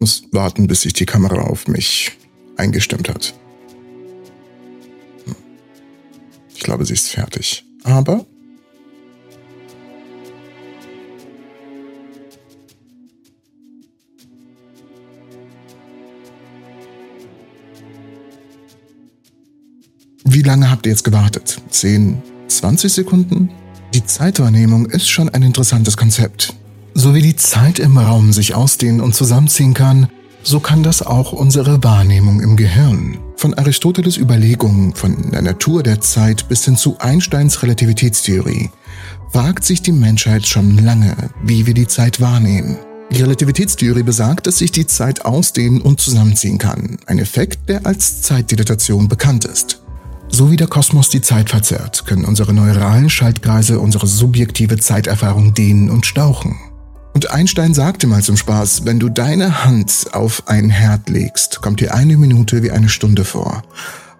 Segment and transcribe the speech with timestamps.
[0.00, 2.12] Muss warten, bis sich die Kamera auf mich
[2.56, 3.34] eingestimmt hat.
[5.26, 5.36] Hm.
[6.54, 7.64] Ich glaube, sie ist fertig.
[7.84, 8.24] Aber
[20.24, 21.60] Wie lange habt ihr jetzt gewartet?
[21.70, 23.50] 10, 20 Sekunden?
[23.92, 26.54] Die Zeitwahrnehmung ist schon ein interessantes Konzept.
[26.94, 30.08] So wie die Zeit im Raum sich ausdehnen und zusammenziehen kann,
[30.42, 33.18] so kann das auch unsere Wahrnehmung im Gehirn.
[33.36, 38.70] Von Aristoteles Überlegungen von der Natur der Zeit bis hin zu Einsteins Relativitätstheorie
[39.32, 42.78] wagt sich die Menschheit schon lange, wie wir die Zeit wahrnehmen.
[43.12, 48.22] Die Relativitätstheorie besagt, dass sich die Zeit ausdehnen und zusammenziehen kann, ein Effekt, der als
[48.22, 49.82] Zeitdilatation bekannt ist.
[50.28, 55.90] So wie der Kosmos die Zeit verzerrt, können unsere neuralen Schaltkreise unsere subjektive Zeiterfahrung dehnen
[55.90, 56.56] und stauchen.
[57.20, 61.80] Und Einstein sagte mal zum Spaß, wenn du deine Hand auf ein Herd legst, kommt
[61.80, 63.62] dir eine Minute wie eine Stunde vor.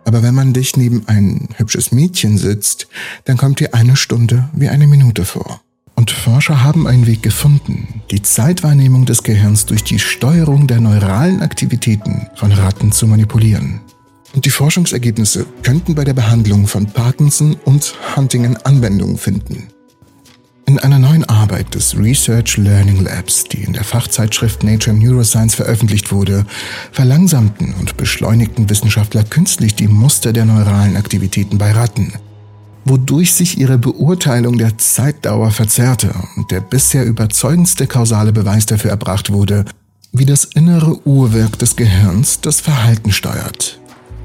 [0.04, 2.88] Aber wenn man dich neben ein hübsches Mädchen sitzt,
[3.24, 5.62] dann kommt dir eine Stunde wie eine Minute vor.
[5.94, 11.40] Und Forscher haben einen Weg gefunden, die Zeitwahrnehmung des Gehirns durch die Steuerung der neuralen
[11.40, 13.80] Aktivitäten von Ratten zu manipulieren.
[14.34, 19.68] Und die Forschungsergebnisse könnten bei der Behandlung von Parkinson und Huntington Anwendung finden.
[20.70, 26.12] In einer neuen Arbeit des Research Learning Labs, die in der Fachzeitschrift Nature Neuroscience veröffentlicht
[26.12, 26.46] wurde,
[26.92, 32.12] verlangsamten und beschleunigten Wissenschaftler künstlich die Muster der neuralen Aktivitäten bei Ratten,
[32.84, 39.32] wodurch sich ihre Beurteilung der Zeitdauer verzerrte und der bisher überzeugendste kausale Beweis dafür erbracht
[39.32, 39.64] wurde,
[40.12, 43.80] wie das innere Uhrwerk des Gehirns das Verhalten steuert.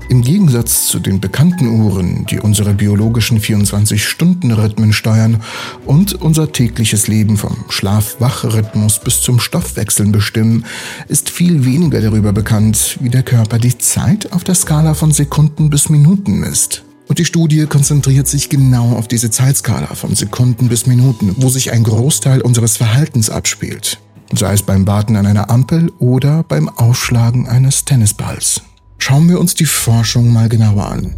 [0.08, 5.42] Im Gegensatz zu den bekannten Uhren, die unsere biologischen 24-Stunden-Rhythmen steuern
[5.86, 10.66] und unser tägliches Leben vom Schlaf-Wach-Rhythmus bis zum Stoffwechseln bestimmen,
[11.08, 15.72] ist viel weniger darüber bekannt, wie der Körper die Zeit auf der Skala von Sekunden
[15.72, 16.84] bis Minuten misst.
[17.08, 21.72] Und die Studie konzentriert sich genau auf diese Zeitskala von Sekunden bis Minuten, wo sich
[21.72, 24.00] ein Großteil unseres Verhaltens abspielt.
[24.34, 28.62] Sei es beim Warten an einer Ampel oder beim Aufschlagen eines Tennisballs.
[28.98, 31.16] Schauen wir uns die Forschung mal genauer an.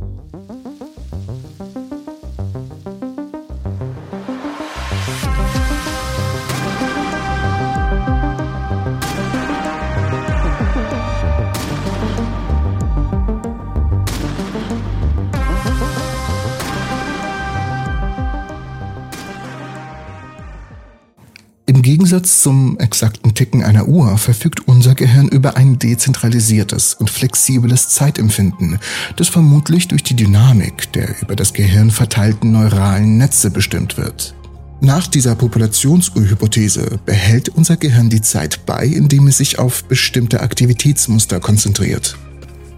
[22.07, 28.79] Gegensatz zum exakten Ticken einer Uhr verfügt unser Gehirn über ein dezentralisiertes und flexibles Zeitempfinden,
[29.17, 34.33] das vermutlich durch die Dynamik der über das Gehirn verteilten neuralen Netze bestimmt wird.
[34.79, 41.41] Nach dieser Populationsurhypothese behält unser Gehirn die Zeit bei, indem es sich auf bestimmte Aktivitätsmuster
[41.41, 42.17] konzentriert.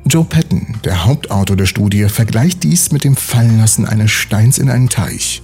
[0.08, 4.90] Joe Patton, der Hauptautor der Studie, vergleicht dies mit dem Fallenlassen eines Steins in einen
[4.90, 5.44] Teich.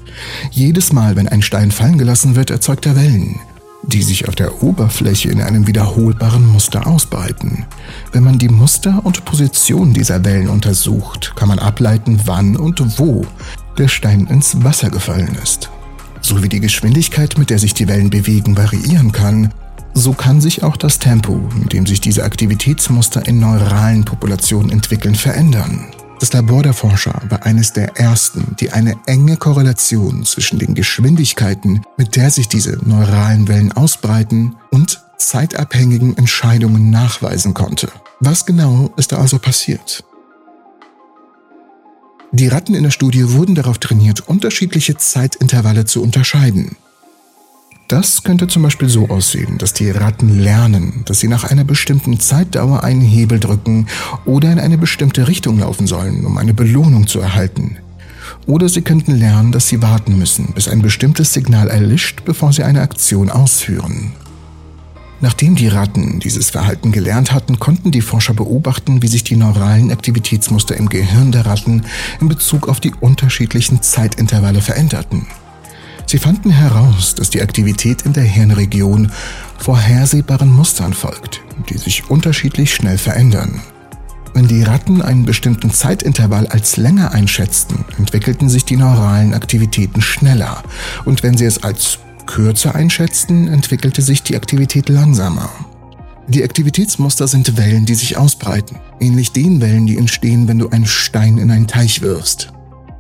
[0.50, 3.40] Jedes Mal, wenn ein Stein fallen gelassen wird, erzeugt er Wellen
[3.88, 7.66] die sich auf der Oberfläche in einem wiederholbaren Muster ausbreiten.
[8.12, 13.26] Wenn man die Muster und Position dieser Wellen untersucht, kann man ableiten, wann und wo
[13.78, 15.70] der Stein ins Wasser gefallen ist.
[16.22, 19.54] So wie die Geschwindigkeit, mit der sich die Wellen bewegen, variieren kann,
[19.94, 25.16] so kann sich auch das Tempo, mit dem sich diese Aktivitätsmuster in neuralen Populationen entwickeln,
[25.16, 25.86] verändern.
[26.20, 31.82] Das Labor der Forscher war eines der ersten, die eine enge Korrelation zwischen den Geschwindigkeiten,
[31.98, 37.90] mit der sich diese neuralen Wellen ausbreiten, und zeitabhängigen Entscheidungen nachweisen konnte.
[38.20, 40.04] Was genau ist da also passiert?
[42.32, 46.76] Die Ratten in der Studie wurden darauf trainiert, unterschiedliche Zeitintervalle zu unterscheiden.
[47.88, 52.20] Das könnte zum Beispiel so aussehen, dass die Ratten lernen, dass sie nach einer bestimmten
[52.20, 53.86] Zeitdauer einen Hebel drücken
[54.26, 57.78] oder in eine bestimmte Richtung laufen sollen, um eine Belohnung zu erhalten.
[58.48, 62.64] Oder sie könnten lernen, dass sie warten müssen, bis ein bestimmtes Signal erlischt, bevor sie
[62.64, 64.14] eine Aktion ausführen.
[65.22, 69.92] Nachdem die Ratten dieses Verhalten gelernt hatten, konnten die Forscher beobachten, wie sich die neuralen
[69.92, 71.84] Aktivitätsmuster im Gehirn der Ratten
[72.20, 75.28] in Bezug auf die unterschiedlichen Zeitintervalle veränderten.
[76.08, 79.12] Sie fanden heraus, dass die Aktivität in der Hirnregion
[79.58, 83.62] vorhersehbaren Mustern folgt, die sich unterschiedlich schnell verändern.
[84.34, 90.62] Wenn die Ratten einen bestimmten Zeitintervall als länger einschätzten, entwickelten sich die neuralen Aktivitäten schneller
[91.06, 95.50] und wenn sie es als kürzer einschätzten, entwickelte sich die Aktivität langsamer.
[96.28, 100.88] Die Aktivitätsmuster sind Wellen, die sich ausbreiten, ähnlich den Wellen, die entstehen, wenn du einen
[100.88, 102.52] Stein in einen Teich wirfst.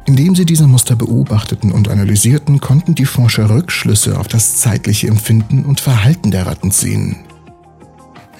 [0.05, 5.65] Indem sie diese Muster beobachteten und analysierten, konnten die Forscher Rückschlüsse auf das zeitliche Empfinden
[5.65, 7.17] und Verhalten der Ratten ziehen.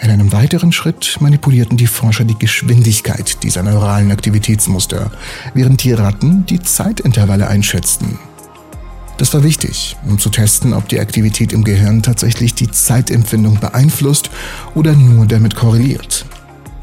[0.01, 5.09] In einem weiteren Schritt manipulierten die Forscher die Geschwindigkeit dieser neuralen Aktivitätsmuster,
[5.53, 8.19] während die Ratten die Zeitintervalle einschätzten.
[9.17, 14.29] Das war wichtig, um zu testen, ob die Aktivität im Gehirn tatsächlich die Zeitempfindung beeinflusst
[14.75, 16.25] oder nur damit korreliert.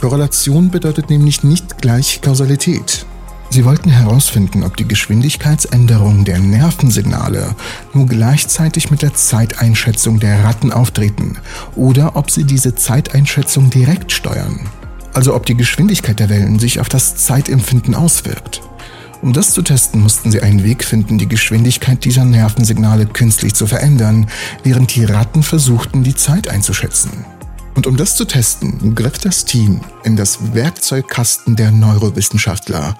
[0.00, 3.06] Korrelation bedeutet nämlich nicht gleich Kausalität.
[3.52, 7.54] Sie wollten herausfinden, ob die Geschwindigkeitsänderungen der Nervensignale
[7.92, 11.36] nur gleichzeitig mit der Zeiteinschätzung der Ratten auftreten
[11.76, 14.70] oder ob sie diese Zeiteinschätzung direkt steuern.
[15.12, 18.62] Also ob die Geschwindigkeit der Wellen sich auf das Zeitempfinden auswirkt.
[19.20, 23.66] Um das zu testen, mussten sie einen Weg finden, die Geschwindigkeit dieser Nervensignale künstlich zu
[23.66, 24.28] verändern,
[24.62, 27.26] während die Ratten versuchten, die Zeit einzuschätzen.
[27.74, 32.96] Und um das zu testen, griff das Team in das Werkzeugkasten der Neurowissenschaftler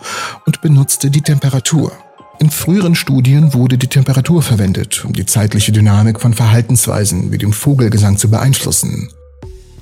[0.47, 1.93] und benutzte die Temperatur.
[2.39, 7.53] In früheren Studien wurde die Temperatur verwendet, um die zeitliche Dynamik von Verhaltensweisen wie dem
[7.53, 9.11] Vogelgesang zu beeinflussen.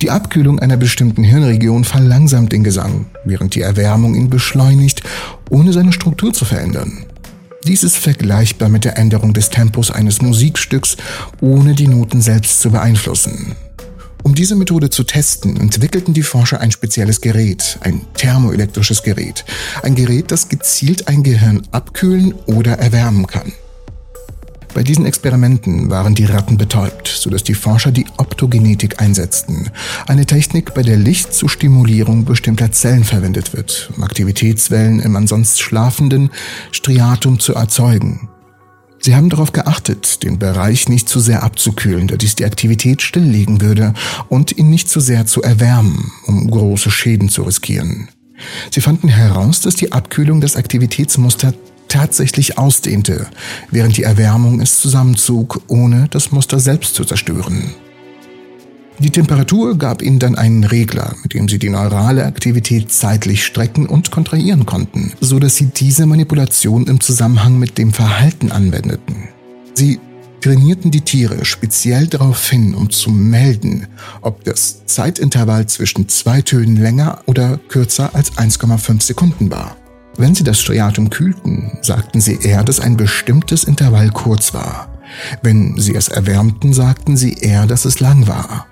[0.02, 5.02] Die Abkühlung einer bestimmten Hirnregion verlangsamt den Gesang, während die Erwärmung ihn beschleunigt,
[5.50, 7.06] ohne seine Struktur zu verändern.
[7.66, 10.96] Dies ist vergleichbar mit der Änderung des Tempos eines Musikstücks,
[11.40, 13.54] ohne die Noten selbst zu beeinflussen.
[14.22, 19.44] Um diese Methode zu testen, entwickelten die Forscher ein spezielles Gerät, ein thermoelektrisches Gerät.
[19.82, 23.52] Ein Gerät, das gezielt ein Gehirn abkühlen oder erwärmen kann.
[24.72, 29.70] Bei diesen Experimenten waren die Ratten betäubt, sodass die Forscher die Optogenetik einsetzten,
[30.06, 35.58] eine Technik, bei der Licht zur Stimulierung bestimmter Zellen verwendet wird, um Aktivitätswellen im ansonsten
[35.58, 36.31] schlafenden
[36.70, 38.28] Striatum zu erzeugen.
[39.02, 43.62] Sie haben darauf geachtet, den Bereich nicht zu sehr abzukühlen, da dies die Aktivität stilllegen
[43.62, 43.94] würde,
[44.29, 48.08] und ihn nicht zu sehr zu erwärmen, um große Schäden zu riskieren.
[48.70, 51.55] Sie fanden heraus, dass die Abkühlung das Aktivitätsmuster
[51.88, 53.26] tatsächlich ausdehnte,
[53.70, 57.75] während die Erwärmung es zusammenzog, ohne das Muster selbst zu zerstören.
[59.00, 63.87] Die Temperatur gab ihnen dann einen Regler, mit dem sie die neurale Aktivität zeitlich strecken
[63.87, 69.29] und kontrahieren konnten, so dass sie diese Manipulation im Zusammenhang mit dem Verhalten anwendeten.
[69.73, 70.00] Sie
[70.43, 73.87] trainierten die Tiere speziell darauf hin, um zu melden,
[74.20, 79.79] ob das Zeitintervall zwischen zwei Tönen länger oder kürzer als 1,5 Sekunden war.
[80.19, 84.91] Wenn sie das Striatum kühlten, sagten sie eher, dass ein bestimmtes Intervall kurz war.
[85.43, 88.67] Wenn sie es erwärmten, sagten sie eher, dass es lang war.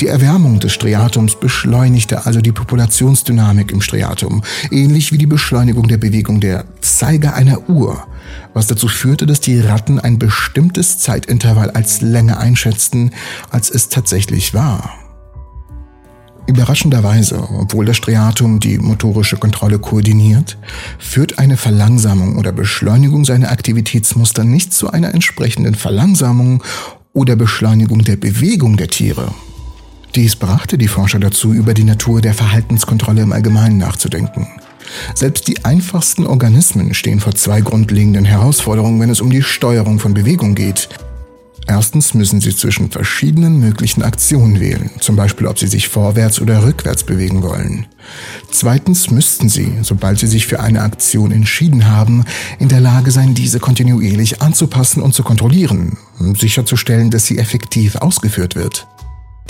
[0.00, 5.98] Die Erwärmung des Striatums beschleunigte also die Populationsdynamik im Striatum, ähnlich wie die Beschleunigung der
[5.98, 8.06] Bewegung der Zeiger einer Uhr,
[8.54, 13.10] was dazu führte, dass die Ratten ein bestimmtes Zeitintervall als länger einschätzten,
[13.50, 14.90] als es tatsächlich war.
[16.46, 20.58] Überraschenderweise, obwohl das Striatum die motorische Kontrolle koordiniert,
[20.98, 26.62] führt eine Verlangsamung oder Beschleunigung seiner Aktivitätsmuster nicht zu einer entsprechenden Verlangsamung
[27.12, 29.32] oder Beschleunigung der Bewegung der Tiere.
[30.14, 34.46] Dies brachte die Forscher dazu, über die Natur der Verhaltenskontrolle im Allgemeinen nachzudenken.
[35.14, 40.12] Selbst die einfachsten Organismen stehen vor zwei grundlegenden Herausforderungen, wenn es um die Steuerung von
[40.12, 40.90] Bewegung geht.
[41.66, 46.64] Erstens müssen sie zwischen verschiedenen möglichen Aktionen wählen, zum Beispiel ob sie sich vorwärts oder
[46.66, 47.86] rückwärts bewegen wollen.
[48.50, 52.24] Zweitens müssten sie, sobald sie sich für eine Aktion entschieden haben,
[52.58, 57.96] in der Lage sein, diese kontinuierlich anzupassen und zu kontrollieren, um sicherzustellen, dass sie effektiv
[57.96, 58.88] ausgeführt wird.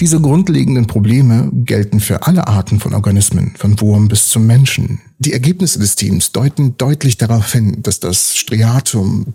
[0.01, 5.01] Diese grundlegenden Probleme gelten für alle Arten von Organismen, von Wurm bis zum Menschen.
[5.19, 9.35] Die Ergebnisse des Teams deuten deutlich darauf hin, dass das Striatum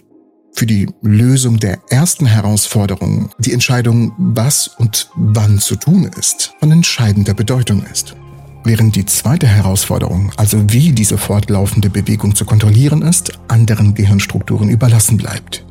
[0.54, 6.72] für die Lösung der ersten Herausforderung, die Entscheidung, was und wann zu tun ist, von
[6.72, 8.16] entscheidender Bedeutung ist.
[8.64, 15.16] Während die zweite Herausforderung, also wie diese fortlaufende Bewegung zu kontrollieren ist, anderen Gehirnstrukturen überlassen
[15.16, 15.64] bleibt.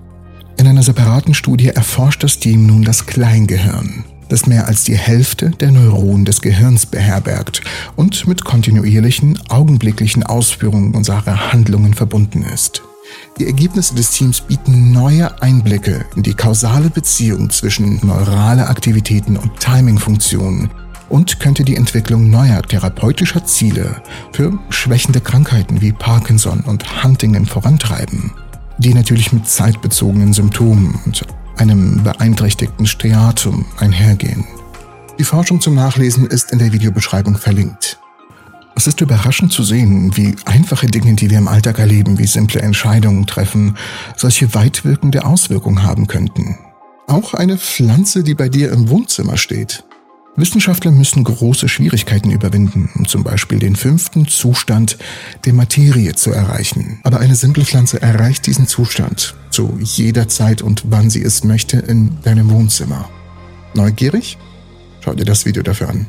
[0.57, 5.51] In einer separaten Studie erforscht das Team nun das Kleingehirn, das mehr als die Hälfte
[5.51, 7.63] der Neuronen des Gehirns beherbergt
[7.97, 12.83] und mit kontinuierlichen, augenblicklichen Ausführungen unserer Handlungen verbunden ist.
[13.39, 19.61] Die Ergebnisse des Teams bieten neue Einblicke in die kausale Beziehung zwischen neurale Aktivitäten und
[19.61, 20.71] Timingfunktionen
[21.09, 24.03] und könnte die Entwicklung neuer therapeutischer Ziele
[24.33, 28.33] für schwächende Krankheiten wie Parkinson und Huntington vorantreiben,
[28.79, 31.25] die natürlich mit zeitbezogenen Symptomen und
[31.57, 34.47] einem beeinträchtigten Striatum einhergehen.
[35.19, 37.99] Die Forschung zum Nachlesen ist in der Videobeschreibung verlinkt.
[38.75, 42.61] Es ist überraschend zu sehen, wie einfache Dinge, die wir im Alltag erleben, wie simple
[42.61, 43.79] Entscheidungen treffen,
[44.17, 46.59] solche weitwirkende Auswirkungen haben könnten.
[47.07, 49.86] Auch eine Pflanze, die bei dir im Wohnzimmer steht.
[50.37, 54.99] Wissenschaftler müssen große Schwierigkeiten überwinden, um zum Beispiel den fünften Zustand
[55.45, 57.01] der Materie zu erreichen.
[57.05, 61.79] Aber eine simple Pflanze erreicht diesen Zustand zu jeder Zeit und wann sie es möchte
[61.79, 63.09] in deinem Wohnzimmer.
[63.75, 64.37] Neugierig?
[65.01, 66.07] Schau dir das Video dafür an.